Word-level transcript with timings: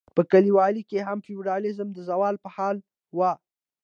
په 0.15 0.21
کلیو 0.31 0.59
کې 0.89 0.99
هم 1.07 1.19
فیوډالیزم 1.25 1.87
د 1.93 1.99
زوال 2.09 2.35
په 2.43 2.49
حال 2.55 2.77
و. 3.17 3.19